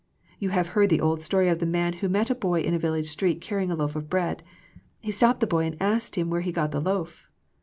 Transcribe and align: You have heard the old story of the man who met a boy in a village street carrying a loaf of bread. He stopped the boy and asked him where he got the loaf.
You 0.39 0.49
have 0.49 0.69
heard 0.69 0.89
the 0.89 0.99
old 0.99 1.21
story 1.21 1.47
of 1.47 1.59
the 1.59 1.65
man 1.67 1.93
who 2.01 2.09
met 2.09 2.31
a 2.31 2.33
boy 2.33 2.61
in 2.61 2.73
a 2.73 2.79
village 2.79 3.05
street 3.05 3.39
carrying 3.39 3.69
a 3.69 3.75
loaf 3.75 3.95
of 3.95 4.09
bread. 4.09 4.41
He 4.99 5.11
stopped 5.11 5.41
the 5.41 5.45
boy 5.45 5.63
and 5.65 5.77
asked 5.79 6.15
him 6.15 6.31
where 6.31 6.41
he 6.41 6.51
got 6.51 6.71
the 6.71 6.81
loaf. 6.81 7.29